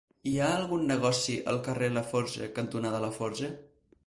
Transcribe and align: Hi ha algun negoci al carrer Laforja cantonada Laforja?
Hi 0.29 0.31
ha 0.37 0.45
algun 0.53 0.87
negoci 0.91 1.35
al 1.53 1.59
carrer 1.69 1.91
Laforja 1.99 2.49
cantonada 2.57 3.05
Laforja? 3.05 3.53